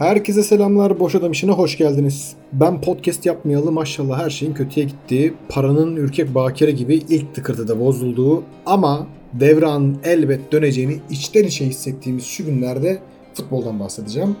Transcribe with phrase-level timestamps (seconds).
[0.00, 1.00] Herkese selamlar.
[1.00, 2.32] Boş Adam işine hoş geldiniz.
[2.52, 8.42] Ben podcast yapmayalı maşallah her şeyin kötüye gittiği, paranın ürkek bakire gibi ilk tıkırtıda bozulduğu
[8.66, 12.98] ama devran elbet döneceğini içten içe hissettiğimiz şu günlerde
[13.34, 14.36] futboldan bahsedeceğim.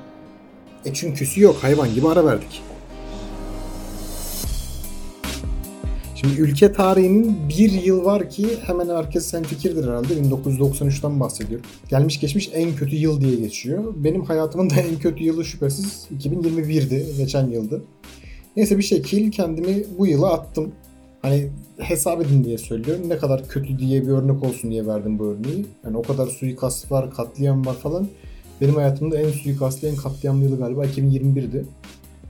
[0.84, 2.62] E çünküsü yok hayvan gibi ara verdik.
[6.20, 10.14] Şimdi ülke tarihinin bir yıl var ki hemen herkes sen fikirdir herhalde.
[10.14, 11.66] 1993'ten bahsediyorum.
[11.88, 13.94] Gelmiş geçmiş en kötü yıl diye geçiyor.
[13.96, 17.06] Benim hayatımın da en kötü yılı şüphesiz 2021'di.
[17.16, 17.82] Geçen yıldı.
[18.56, 20.72] Neyse bir şekil kendimi bu yıla attım.
[21.22, 23.08] Hani hesap edin diye söylüyorum.
[23.08, 25.66] Ne kadar kötü diye bir örnek olsun diye verdim bu örneği.
[25.84, 28.08] Yani o kadar suikast var, katliam var falan.
[28.60, 31.64] Benim hayatımda en suikastlı, en katliamlı yılı galiba 2021'di.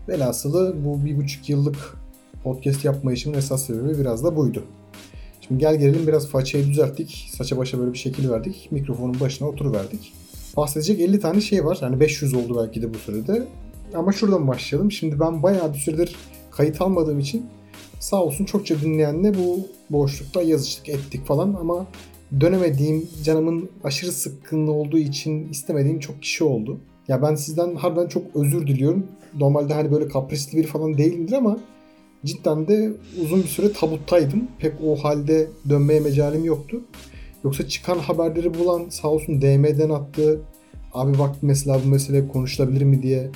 [0.09, 2.00] Velhasılı bu bir buçuk yıllık
[2.45, 4.63] podcast yapma işimin esas sebebi biraz da buydu.
[5.41, 7.29] Şimdi gel gelelim biraz façayı düzelttik.
[7.37, 8.69] Saça başa böyle bir şekil verdik.
[8.71, 10.13] Mikrofonun başına oturuverdik.
[10.57, 11.79] Bahsedecek 50 tane şey var.
[11.83, 13.47] Yani 500 oldu belki de bu sürede.
[13.95, 14.93] Ama şuradan başlayalım.
[14.93, 16.17] Şimdi ben bayağı bir süredir
[16.51, 17.47] kayıt almadığım için
[18.01, 19.59] sağ olsun çokça dinleyenle bu
[19.91, 21.87] boşlukta yazıştık ettik falan ama
[22.41, 26.81] dönemediğim, canımın aşırı sıkkınlığı olduğu için istemediğim çok kişi oldu.
[27.09, 29.07] Ya ben sizden harbiden çok özür diliyorum.
[29.35, 31.59] Normalde hani böyle kaprisli bir falan değilimdir ama
[32.25, 34.49] cidden de uzun bir süre tabuttaydım.
[34.59, 36.81] Pek o halde dönmeye mecalim yoktu.
[37.45, 40.41] Yoksa çıkan haberleri bulan sağ olsun DM'den attı.
[40.93, 43.31] Abi bak mesela bu mesele konuşulabilir mi diye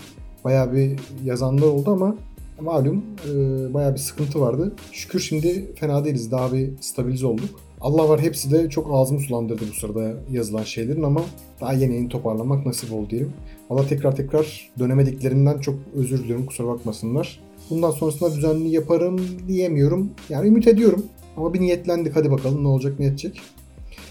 [0.45, 2.17] bayağı bir yazanlar oldu ama
[2.61, 3.35] malum e,
[3.75, 4.73] bayağı bir sıkıntı vardı.
[4.93, 6.31] Şükür şimdi fena değiliz.
[6.31, 7.61] Daha bir stabilize olduk.
[7.81, 11.25] Allah var hepsi de çok ağzımı sulandırdı bu sırada yazılan şeylerin ama
[11.61, 13.33] daha yeni yeni toparlamak nasip oldu diyelim.
[13.71, 17.41] Allah tekrar tekrar dönemediklerimden çok özür diliyorum kusura bakmasınlar.
[17.71, 20.11] Bundan sonrasında düzenli yaparım diyemiyorum.
[20.29, 21.07] Yani ümit ediyorum.
[21.37, 23.41] Ama bir niyetlendik hadi bakalım ne olacak ne edecek.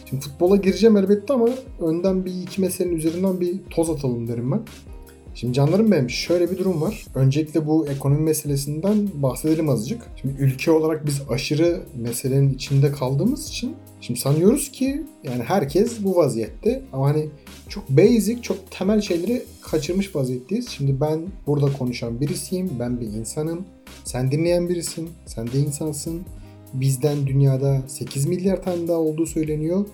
[0.09, 4.61] Şimdi futbola gireceğim elbette ama önden bir iki meselenin üzerinden bir toz atalım derim ben.
[5.35, 7.05] Şimdi canlarım benim şöyle bir durum var.
[7.15, 10.01] Öncelikle bu ekonomi meselesinden bahsedelim azıcık.
[10.21, 16.15] Şimdi ülke olarak biz aşırı meselenin içinde kaldığımız için şimdi sanıyoruz ki yani herkes bu
[16.15, 17.29] vaziyette ama hani
[17.69, 20.69] çok basic, çok temel şeyleri kaçırmış vaziyetteyiz.
[20.69, 23.65] Şimdi ben burada konuşan birisiyim, ben bir insanım.
[24.03, 26.21] Sen dinleyen birisin, sen de insansın.
[26.73, 29.85] Bizden dünyada 8 milyar tane daha olduğu söyleniyor.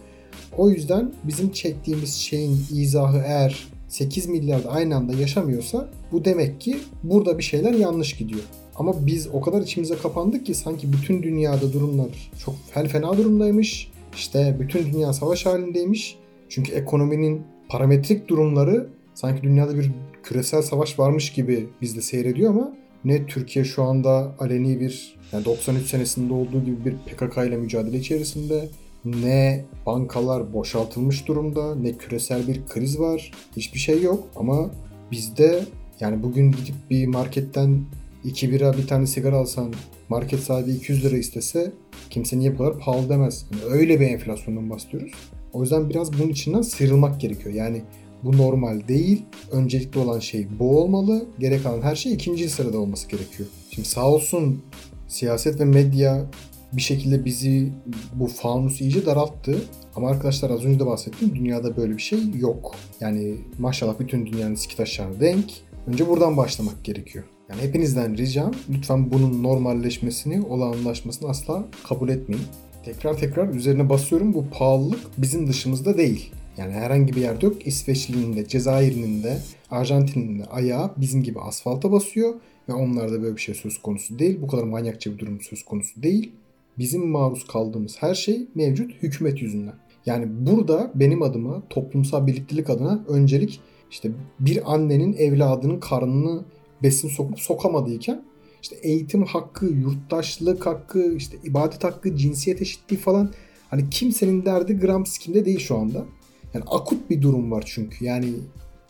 [0.57, 6.77] O yüzden bizim çektiğimiz şeyin izahı eğer 8 milyar aynı anda yaşamıyorsa bu demek ki
[7.03, 8.41] burada bir şeyler yanlış gidiyor.
[8.75, 13.91] Ama biz o kadar içimize kapandık ki sanki bütün dünyada durumlar çok fel fena durumdaymış.
[14.15, 16.17] İşte bütün dünya savaş halindeymiş.
[16.49, 19.91] Çünkü ekonominin parametrik durumları sanki dünyada bir
[20.23, 22.73] küresel savaş varmış gibi bizde seyrediyor ama
[23.05, 27.97] ne Türkiye şu anda aleni bir yani 93 senesinde olduğu gibi bir PKK ile mücadele
[27.97, 28.69] içerisinde
[29.05, 33.31] ne bankalar boşaltılmış durumda ne küresel bir kriz var.
[33.57, 34.71] Hiçbir şey yok ama
[35.11, 35.65] bizde
[35.99, 37.81] yani bugün gidip bir marketten
[38.23, 39.73] 2 bira bir tane sigara alsan
[40.09, 41.71] market sahibi 200 lira istese
[42.09, 43.45] kimse niye bu kadar pahalı demez.
[43.51, 45.11] Yani öyle bir enflasyondan bahsediyoruz.
[45.53, 47.55] O yüzden biraz bunun içinden sıyrılmak gerekiyor.
[47.55, 47.81] Yani
[48.23, 49.21] bu normal değil.
[49.51, 51.25] Öncelikli olan şey bu olmalı.
[51.39, 53.49] Gerek kalan her şey ikinci sırada olması gerekiyor.
[53.71, 54.61] Şimdi sağ olsun
[55.07, 56.25] siyaset ve medya
[56.73, 57.71] bir şekilde bizi
[58.13, 59.61] bu fanusu iyice daralttı.
[59.95, 61.35] Ama arkadaşlar az önce de bahsettim.
[61.35, 62.75] Dünyada böyle bir şey yok.
[63.01, 65.45] Yani maşallah bütün dünyanın siki taşlarına denk.
[65.87, 67.25] Önce buradan başlamak gerekiyor.
[67.49, 72.43] Yani hepinizden ricam lütfen bunun normalleşmesini, olağanlaşmasını asla kabul etmeyin.
[72.85, 76.31] Tekrar tekrar üzerine basıyorum bu pahalılık bizim dışımızda değil.
[76.57, 77.67] Yani herhangi bir yerde yok.
[77.67, 79.37] İsveçli'nin de, Cezayir'in de,
[79.71, 82.33] Arjantin'in de ayağı bizim gibi asfalta basıyor.
[82.69, 84.41] Ve onlarda böyle bir şey söz konusu değil.
[84.41, 86.31] Bu kadar manyakça bir durum söz konusu değil.
[86.77, 89.75] Bizim maruz kaldığımız her şey mevcut hükümet yüzünden.
[90.05, 93.59] Yani burada benim adıma toplumsal birliktelik adına öncelik
[93.91, 96.43] işte bir annenin evladının karnını
[96.83, 98.23] besin sokup sokamadıyken
[98.61, 103.33] işte eğitim hakkı, yurttaşlık hakkı, işte ibadet hakkı, cinsiyet eşitliği falan
[103.69, 106.05] hani kimsenin derdi gram sikimde değil şu anda.
[106.53, 108.05] Yani akut bir durum var çünkü.
[108.05, 108.33] Yani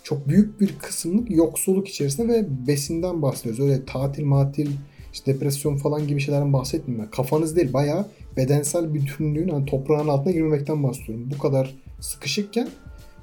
[0.04, 3.60] çok büyük bir kısımlık yoksulluk içerisinde ve besinden bahsediyoruz.
[3.60, 4.70] Öyle tatil, matil,
[5.14, 7.12] işte depresyon falan gibi şeylerden bahsetmiyorum.
[7.12, 8.06] Kafanız değil bayağı
[8.38, 11.30] bedensel bütünlüğün hani toprağın altına girmemekten bahsediyorum.
[11.36, 12.70] Bu kadar sıkışıkken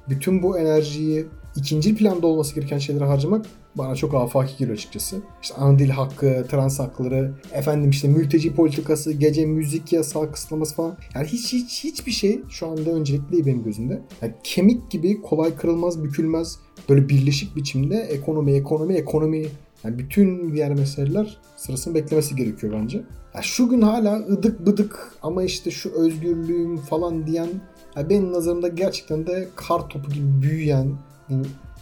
[0.09, 1.25] bütün bu enerjiyi
[1.55, 3.45] ikinci planda olması gereken şeylere harcamak
[3.77, 5.17] bana çok afaki geliyor açıkçası.
[5.41, 10.97] İşte ana dil hakkı, trans hakları, efendim işte mülteci politikası, gece müzik yasağı kısıtlaması falan.
[11.15, 14.01] Yani hiç hiç hiçbir şey şu anda öncelikli değil benim gözümde.
[14.21, 16.59] Yani kemik gibi kolay kırılmaz, bükülmez
[16.89, 19.45] böyle birleşik biçimde ekonomi, ekonomi, ekonomi
[19.83, 22.97] yani bütün diğer meseleler sırasını beklemesi gerekiyor bence.
[23.35, 27.47] Ya şu gün hala ıdık bıdık ama işte şu özgürlüğüm falan diyen
[27.95, 30.87] yani benim nazarımda gerçekten de kar topu gibi büyüyen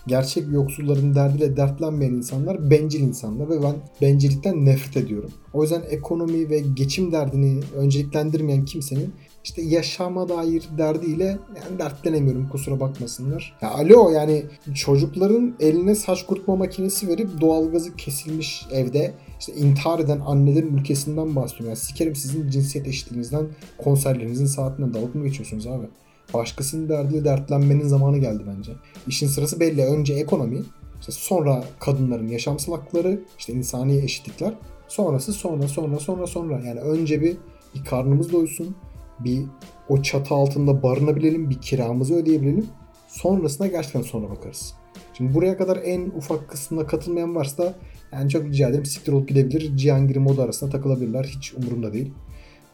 [0.07, 5.31] gerçek yoksulların derdiyle dertlenmeyen insanlar bencil insanlar ve ben bencillikten nefret ediyorum.
[5.53, 9.13] O yüzden ekonomi ve geçim derdini önceliklendirmeyen kimsenin
[9.43, 13.57] işte yaşama dair derdiyle yani dertlenemiyorum kusura bakmasınlar.
[13.61, 14.43] Ya alo yani
[14.73, 21.67] çocukların eline saç kurutma makinesi verip doğalgazı kesilmiş evde işte intihar eden annelerin ülkesinden bahsediyorum.
[21.67, 23.45] Yani sikerim sizin cinsiyet eşitliğinizden
[23.77, 25.85] konserlerinizin saatinden dalıp mı geçiyorsunuz abi?
[26.33, 28.71] Başkasının derdiyle dertlenmenin zamanı geldi bence.
[29.07, 29.85] İşin sırası belli.
[29.85, 30.61] Önce ekonomi,
[30.99, 34.53] işte sonra kadınların yaşamsal hakları, işte insani eşitlikler.
[34.87, 36.59] Sonrası sonra sonra sonra sonra.
[36.59, 37.37] Yani önce bir,
[37.75, 38.75] bir karnımız doysun.
[39.19, 39.43] Bir
[39.89, 41.49] o çatı altında barınabilelim.
[41.49, 42.67] Bir kiramızı ödeyebilelim.
[43.07, 44.73] Sonrasına gerçekten sonra bakarız.
[45.13, 47.73] Şimdi buraya kadar en ufak kısmına katılmayan varsa
[48.11, 49.77] yani çok rica ederim siktir olup gidebilir.
[49.77, 51.23] Cihangir modu arasında takılabilirler.
[51.23, 52.13] Hiç umurumda değil.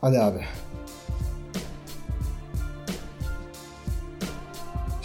[0.02, 0.40] Hadi abi.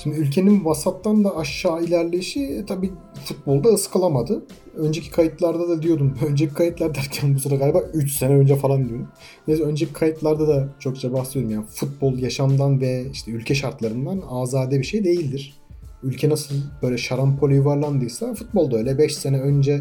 [0.06, 2.90] Şimdi ülkenin vasattan da aşağı ilerleyişi e, tabii
[3.24, 4.42] futbolda ıskalamadı.
[4.76, 6.18] Önceki kayıtlarda da diyordum.
[6.28, 9.08] Önceki kayıtlar derken bu sıra galiba 3 sene önce falan diyorum.
[9.48, 11.50] Neyse önceki kayıtlarda da çokça bahsediyorum.
[11.50, 15.54] Yani futbol yaşamdan ve işte ülke şartlarından azade bir şey değildir.
[16.02, 18.98] Ülke nasıl böyle şarampole yuvarlandıysa futbol da öyle.
[18.98, 19.80] 5 sene önce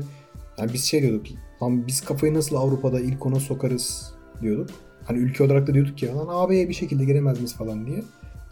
[0.57, 1.25] yani biz şey diyorduk.
[1.63, 4.69] Lan biz kafayı nasıl Avrupa'da ilk ona sokarız diyorduk.
[5.03, 8.03] Hani ülke olarak da diyorduk ya lan AB'ye bir şekilde giremez miyiz falan diye.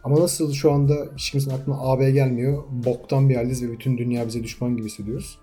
[0.03, 2.63] Ama nasıl şu anda hiç kimsenin aklına AB gelmiyor.
[2.85, 5.39] Boktan bir haldeyiz ve bütün dünya bize düşman gibi hissediyoruz.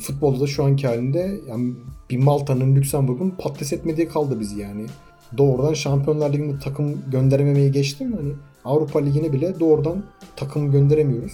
[0.00, 1.74] Futbolda da şu anki halinde yani
[2.10, 4.86] bir Malta'nın, Lüksemburg'un patates etmediği kaldı bizi yani.
[5.38, 8.12] Doğrudan Şampiyonlar Ligi'nde takım gönderememeyi geçtim.
[8.12, 8.32] Hani
[8.64, 10.04] Avrupa Ligi'ne bile doğrudan
[10.36, 11.32] takım gönderemiyoruz.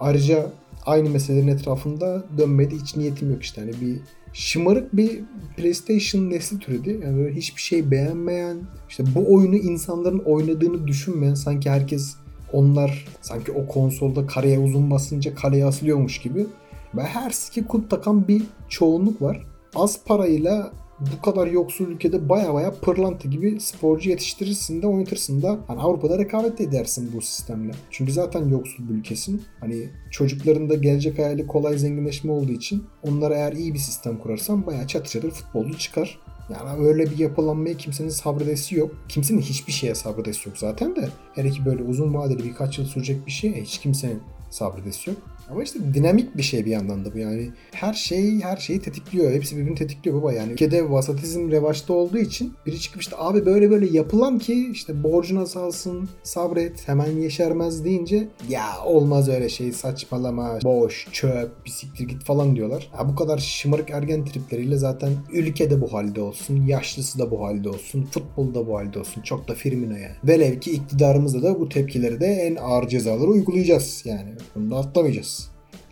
[0.00, 0.52] Ayrıca
[0.86, 3.60] aynı meselelerin etrafında dönmeye de hiç niyetim yok işte.
[3.60, 4.00] Hani bir
[4.36, 5.20] şımarık bir
[5.56, 7.00] PlayStation nesli türedi.
[7.04, 12.16] Yani böyle hiçbir şey beğenmeyen, işte bu oyunu insanların oynadığını düşünmeyen sanki herkes
[12.52, 16.46] onlar sanki o konsolda kareye uzun basınca kaleye asılıyormuş gibi.
[16.94, 19.42] Ve her siki kut takan bir çoğunluk var.
[19.74, 25.58] Az parayla bu kadar yoksul ülkede baya baya pırlanta gibi sporcu yetiştirirsin de oynatırsın da
[25.66, 27.72] hani Avrupa'da rekabet edersin bu sistemle.
[27.90, 29.42] Çünkü zaten yoksul bir ülkesin.
[29.60, 34.66] Hani çocukların da gelecek hayali kolay zenginleşme olduğu için onlara eğer iyi bir sistem kurarsan
[34.66, 36.18] baya çatır çatır futbolcu çıkar.
[36.50, 38.96] Yani öyle bir yapılanmaya kimsenin sabredesi yok.
[39.08, 41.08] Kimsenin hiçbir şeye sabredesi yok zaten de.
[41.34, 45.18] Hele ki böyle uzun vadeli birkaç yıl sürecek bir şeye hiç kimsenin sabredesi yok.
[45.50, 47.50] Ama işte dinamik bir şey bir yandan da bu yani.
[47.72, 49.32] Her şey her şeyi tetikliyor.
[49.32, 50.52] Hepsi birbirini tetikliyor baba yani.
[50.52, 55.46] Ülkede vasatizm revaçta olduğu için biri çıkıp işte abi böyle böyle yapılan ki işte borcuna
[55.46, 62.56] salsın, sabret, hemen yeşermez deyince ya olmaz öyle şey saçmalama, boş, çöp, bisiktir git falan
[62.56, 62.90] diyorlar.
[62.98, 67.68] Ya bu kadar şımarık ergen tripleriyle zaten ülkede bu halde olsun, yaşlısı da bu halde
[67.68, 69.22] olsun, futbol da bu halde olsun.
[69.22, 70.14] Çok da Firmino yani.
[70.24, 74.34] Velev ki iktidarımızda da bu tepkileri de en ağır cezaları uygulayacağız yani.
[74.54, 75.35] Bunu da atlamayacağız.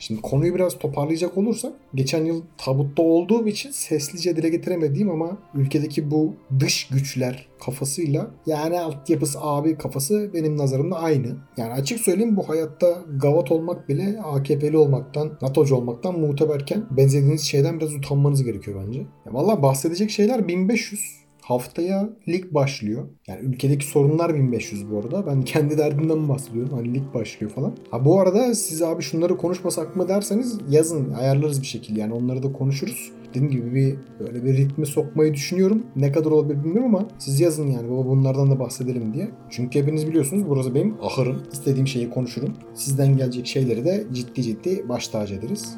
[0.06, 6.10] Şimdi konuyu biraz toparlayacak olursak geçen yıl tabutta olduğum için seslice dile getiremediğim ama ülkedeki
[6.10, 11.36] bu dış güçler kafasıyla yani altyapısı abi kafası benim nazarımda aynı.
[11.56, 17.80] Yani açık söyleyeyim bu hayatta gavat olmak bile AKP'li olmaktan, NATO'cu olmaktan muteberken benzediğiniz şeyden
[17.80, 19.00] biraz utanmanız gerekiyor bence.
[19.00, 23.08] Ya vallahi bahsedecek şeyler 1500 Haftaya lig başlıyor.
[23.26, 25.26] Yani ülkedeki sorunlar 1500 bu arada.
[25.26, 26.72] Ben kendi derdimden bahsediyorum.
[26.74, 27.74] Hani lig başlıyor falan.
[27.90, 31.12] Ha bu arada siz abi şunları konuşmasak mı derseniz yazın.
[31.12, 32.00] Ayarlarız bir şekilde.
[32.00, 33.12] Yani onları da konuşuruz.
[33.30, 35.82] Dediğim gibi bir böyle bir ritme sokmayı düşünüyorum.
[35.96, 39.30] Ne kadar olabilir bilmiyorum ama siz yazın yani baba bunlardan da bahsedelim diye.
[39.50, 41.42] Çünkü hepiniz biliyorsunuz burası benim ahırım.
[41.52, 42.54] İstediğim şeyi konuşurum.
[42.74, 45.76] Sizden gelecek şeyleri de ciddi ciddi baş tacı ederiz.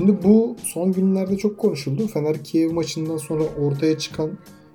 [0.00, 2.06] Şimdi bu son günlerde çok konuşuldu.
[2.06, 4.30] Fener Kiev maçından sonra ortaya çıkan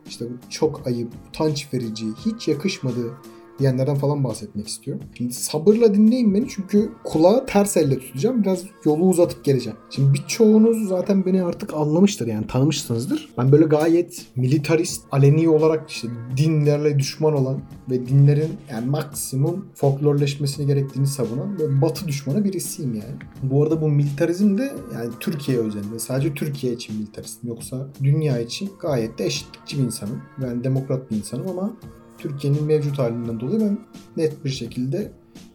[0.08, 3.14] işte çok ayıp, utanç verici, hiç yakışmadığı
[3.60, 5.00] diyenlerden falan bahsetmek istiyor.
[5.18, 8.44] Şimdi sabırla dinleyin beni çünkü kulağı ters elle tutacağım.
[8.44, 9.78] Biraz yolu uzatıp geleceğim.
[9.90, 13.30] Şimdi birçoğunuz zaten beni artık anlamıştır yani tanımışsınızdır.
[13.38, 16.08] Ben böyle gayet militarist, aleni olarak işte
[16.38, 23.16] dinlerle düşman olan ve dinlerin yani maksimum folklorleşmesini gerektiğini savunan böyle batı düşmanı birisiyim yani.
[23.44, 28.70] Bu arada bu militarizm de yani Türkiye özelinde sadece Türkiye için militaristim yoksa dünya için
[28.80, 30.22] gayet de eşitlikçi bir insanım.
[30.42, 31.74] Ben demokrat bir insanım ama
[32.18, 33.78] Türkiye'nin mevcut halinden dolayı ben
[34.18, 35.12] net bir şekilde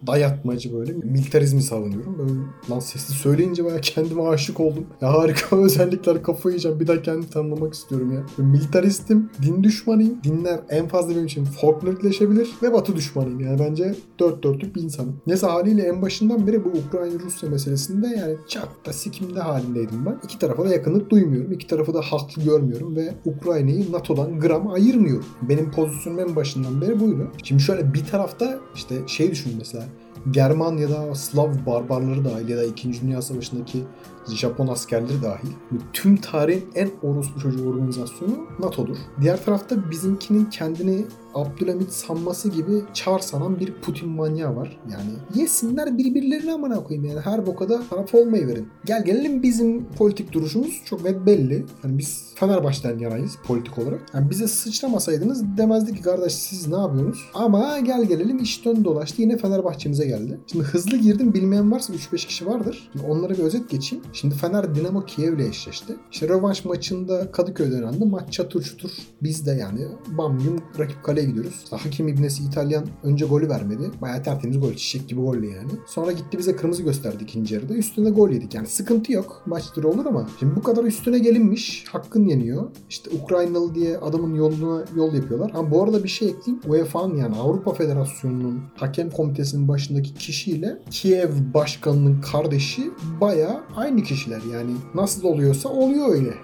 [0.07, 2.19] dayatmacı böyle militarizmi savunuyorum.
[2.19, 2.33] Böyle
[2.71, 4.87] lan sesli söyleyince bayağı kendime aşık oldum.
[5.01, 6.81] Ya harika özellikler kafayı yiyeceğim.
[6.81, 8.23] Bir daha kendimi tanımlamak istiyorum ya.
[8.39, 10.19] Böyle militaristim, din düşmanıyım.
[10.25, 13.41] Dinler en fazla benim için folklorikleşebilir ve batı düşmanıyım.
[13.41, 15.21] Yani bence dört dörtlük bir insanım.
[15.27, 20.19] Neyse haliyle en başından beri bu Ukrayna-Rusya meselesinde yani çok da sikimde halindeydim ben.
[20.25, 21.53] İki tarafa da yakınlık duymuyorum.
[21.53, 25.27] İki tarafı da haklı görmüyorum ve Ukrayna'yı NATO'dan gram ayırmıyorum.
[25.43, 27.31] Benim pozisyonum en başından beri buydu.
[27.45, 29.85] Şimdi şöyle bir tarafta işte şey düşün mesela
[30.31, 33.01] German ya da Slav barbarları dahil ya da 2.
[33.03, 33.85] Dünya Savaşı'ndaki
[34.29, 35.49] Japon askerleri dahil
[35.93, 38.97] tüm tarihin en orospu çocuğu organizasyonu NATO'dur.
[39.21, 44.81] Diğer tarafta bizimkinin kendini Abdülhamit sanması gibi çar sanan bir Putin manyağı var.
[44.93, 48.69] Yani yesinler birbirlerine amına koyayım yani her bokada taraf olmayı verin.
[48.85, 51.67] Gel gelelim bizim politik duruşumuz çok net belli.
[51.85, 54.01] Yani biz Fenerbahçe'den yanayız politik olarak.
[54.15, 57.31] Yani bize sıçramasaydınız demezdik ki kardeş siz ne yapıyorsunuz?
[57.35, 60.41] Ama gel gelelim iş dön dolaştı yine Fenerbahçe'mize geldi.
[60.47, 62.91] Şimdi hızlı girdim bilmeyen varsa 3-5 kişi vardır.
[62.93, 64.05] Şimdi onlara bir özet geçeyim.
[64.13, 65.97] Şimdi Fener Dinamo Kiev ile eşleşti.
[66.13, 68.07] İşte rövanş maçında Kadıköy'de oynandı.
[68.07, 68.91] Maç çatır çutur.
[69.23, 69.81] Biz de yani
[70.19, 71.65] bam yum rakip kaleye gidiyoruz.
[71.71, 73.91] Hakim İbnesi İtalyan önce golü vermedi.
[74.01, 74.73] Bayağı tertemiz gol.
[74.75, 75.71] Çiçek gibi golle yani.
[75.87, 77.75] Sonra gitti bize kırmızı gösterdi ikinci yarıda.
[77.75, 78.55] Üstünde gol yedik.
[78.55, 79.43] Yani sıkıntı yok.
[79.47, 81.85] Maçtır olur ama şimdi bu kadar üstüne gelinmiş.
[81.89, 82.71] Hakkın yeniyor.
[82.89, 85.51] İşte Ukraynalı diye adamın yoluna yol yapıyorlar.
[85.55, 86.63] Ama bu arada bir şey ekleyeyim.
[86.69, 89.69] UEFA'nın yani Avrupa Federasyonu'nun hakem komitesinin
[90.01, 92.91] başındaki kişiyle Kiev başkanının kardeşi
[93.21, 94.41] bayağı aynı kişiler.
[94.53, 96.35] Yani nasıl oluyorsa oluyor öyle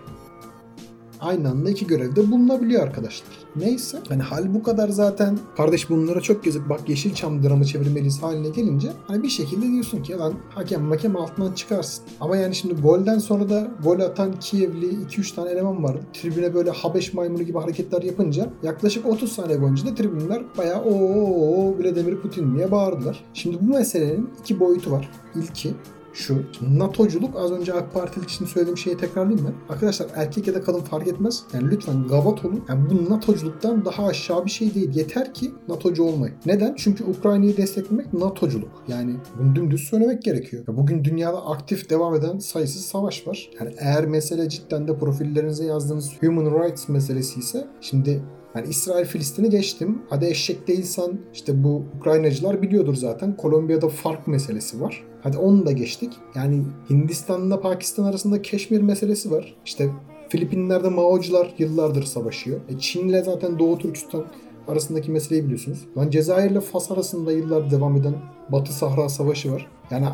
[1.21, 3.29] aynı anda iki görevde bulunabiliyor arkadaşlar.
[3.57, 8.49] Neyse hani hal bu kadar zaten kardeş bunlara çok gezip bak Yeşilçam dramı çevirmeliyiz haline
[8.49, 12.05] gelince hani bir şekilde diyorsun ki lan hakem makem altından çıkarsın.
[12.21, 16.01] Ama yani şimdi golden sonra da gol atan Kievli 2-3 tane eleman vardı.
[16.13, 21.79] Tribüne böyle Habeş maymunu gibi hareketler yapınca yaklaşık 30 saniye boyunca da tribünler bayağı o
[21.79, 23.25] bile Demir Putin diye bağırdılar.
[23.35, 25.11] Şimdi bu meselenin iki boyutu var.
[25.35, 25.75] İlki
[26.17, 26.43] şu.
[26.79, 29.75] NATO'culuk az önce AK Partili için söylediğim şeyi tekrarlayayım ben.
[29.75, 31.45] Arkadaşlar erkek ya da kadın fark etmez.
[31.55, 32.65] Yani lütfen gavat olun.
[32.69, 34.95] Yani bu NATO'culuktan daha aşağı bir şey değil.
[34.95, 36.37] Yeter ki NATO'cu olmayın.
[36.47, 36.75] Neden?
[36.77, 38.85] Çünkü Ukrayna'yı desteklemek NATO'culuk.
[38.89, 40.65] Yani bunu dümdüz söylemek gerekiyor.
[40.67, 43.51] Bugün dünyada aktif devam eden sayısız savaş var.
[43.61, 48.23] Yani eğer mesele cidden de profillerinize yazdığınız human rights meselesi ise şimdi
[48.57, 50.03] yani İsrail Filistin'i geçtim.
[50.11, 53.37] Hadi eşek değilsen işte bu Ukraynacılar biliyordur zaten.
[53.37, 55.05] Kolombiya'da fark meselesi var.
[55.23, 56.13] Hadi onu da geçtik.
[56.35, 59.57] Yani Hindistan'la Pakistan arasında Keşmir meselesi var.
[59.65, 59.91] İşte
[60.29, 62.61] Filipinler'de Mao'cular yıllardır savaşıyor.
[62.69, 64.25] E Çin'le zaten Doğu Türkistan
[64.69, 65.79] arasındaki meseleyi biliyorsunuz.
[65.99, 68.15] Lan Cezayir'le Fas arasında yıllar devam eden
[68.49, 69.67] Batı Sahra Savaşı var.
[69.91, 70.07] Yani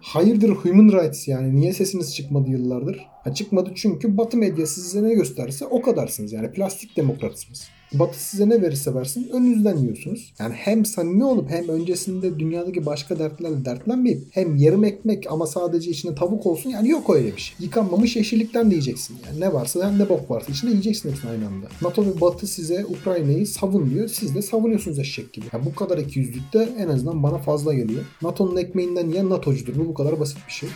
[0.00, 3.06] hayırdır human rights yani niye sesiniz çıkmadı yıllardır?
[3.24, 7.68] Ha çıkmadı çünkü Batı medyası size ne gösterse o kadarsınız yani plastik demokratsınız.
[7.92, 10.32] Batı size ne verirse versin önünüzden yiyorsunuz.
[10.38, 15.90] Yani hem samimi olup hem öncesinde dünyadaki başka dertlerle dertlenmeyip hem yarım ekmek ama sadece
[15.90, 17.56] içinde tavuk olsun yani yok öyle bir şey.
[17.60, 19.40] Yıkanmamış yeşillikten diyeceksin yani.
[19.40, 21.66] Ne varsa hem ne bok varsa içinde yiyeceksin hepsini aynı anda.
[21.82, 24.08] NATO ve Batı size Ukrayna'yı savun diyor.
[24.08, 25.46] Siz de savunuyorsunuz eşek gibi.
[25.52, 28.04] Yani bu kadar ikiyüzlükte en azından bana fazla geliyor.
[28.22, 29.78] NATO'nun ekmeğinden yiyen NATO'cudur.
[29.78, 30.68] Bu bu kadar basit bir şey.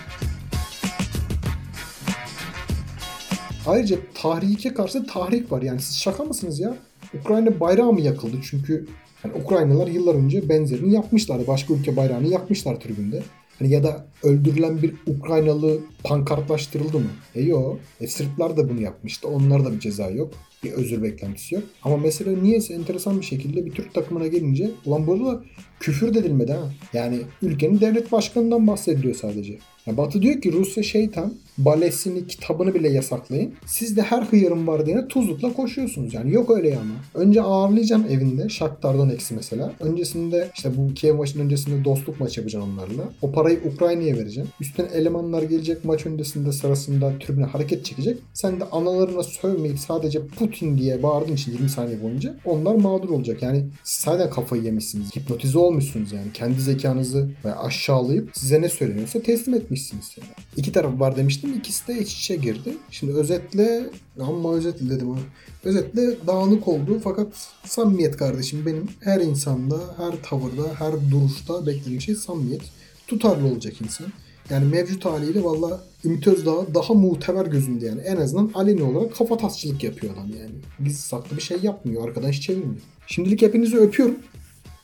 [3.67, 5.63] Ayrıca tahrike karşı tahrik var.
[5.63, 6.77] Yani siz şaka mısınız ya?
[7.21, 8.37] Ukrayna bayrağı mı yakıldı?
[8.51, 8.87] Çünkü
[9.25, 11.47] yani Ukraynalılar yıllar önce benzerini yapmışlar.
[11.47, 13.23] Başka ülke bayrağını yakmışlar tribünde.
[13.59, 17.11] Hani ya da öldürülen bir Ukraynalı pankartlaştırıldı mı?
[17.35, 17.79] E yok.
[18.01, 19.29] E Sırplar da bunu yapmıştı.
[19.29, 20.35] Onlara da bir ceza yok.
[20.65, 21.65] Bir özür beklentisi yok.
[21.83, 25.43] Ama mesela niyeyse enteresan bir şekilde bir Türk takımına gelince ulan burada
[25.81, 26.73] küfür dedilmedi ha.
[26.93, 29.59] Yani ülkenin devlet başkanından bahsediliyor sadece.
[29.87, 33.55] Ya Batı diyor ki Rusya şeytan balesini kitabını bile yasaklayın.
[33.67, 36.15] Siz de her hıyarın var diye tuzlukla koşuyorsunuz.
[36.15, 37.25] Yani yok öyle ama.
[37.25, 38.49] Önce ağırlayacağım evinde.
[38.49, 39.73] Shakhtar'dan eksi mesela.
[39.81, 43.13] Öncesinde işte bu Kiev maçının öncesinde dostluk maçı yapacağım onlarla.
[43.23, 44.49] O parayı Ukrayna'ya vereceğim.
[44.61, 48.19] Üstüne elemanlar gelecek maç öncesinde sırasında tribüne hareket çekecek.
[48.33, 50.21] Sen de analarına sövmeyip sadece
[50.55, 53.43] Putin diye bağırdığın için 20 saniye boyunca onlar mağdur olacak.
[53.43, 55.17] Yani siz zaten kafayı yemişsiniz.
[55.17, 56.33] Hipnotize olmuşsunuz yani.
[56.35, 60.17] Kendi zekanızı aşağılayıp size ne söyleniyorsa teslim etmişsiniz.
[60.17, 60.31] Yani.
[60.57, 61.55] İki taraf var demiştim.
[61.55, 62.77] İkisi de iç içe girdi.
[62.91, 65.21] Şimdi özetle ama özetle dedim ama.
[65.65, 67.29] Özetle dağınık oldu fakat
[67.65, 72.63] samimiyet kardeşim benim her insanda, her tavırda, her duruşta beklediğim şey samimiyet.
[73.07, 74.07] Tutarlı olacak insan.
[74.51, 78.01] Yani mevcut haliyle valla Ümit Özdağ daha muteber gözünde yani.
[78.01, 80.55] En azından aleni olarak kafa tasçılık yapıyor adam yani.
[80.85, 82.09] Gizli saklı bir şey yapmıyor.
[82.09, 82.83] Arkadan hiç çevirmiyor.
[83.07, 84.17] Şimdilik hepinizi öpüyorum.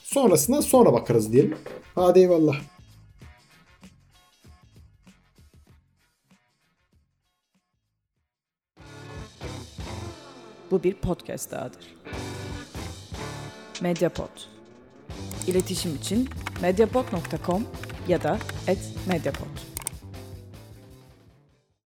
[0.03, 1.57] Sonrasına sonra bakarız diyelim.
[1.95, 2.61] Hadi eyvallah.
[10.71, 11.97] Bu bir podcast dahadır.
[13.81, 14.29] Mediapod.
[15.47, 16.29] İletişim için
[16.63, 17.63] mediapod.com
[18.11, 18.39] ya da
[19.07, 19.70] @mediapod.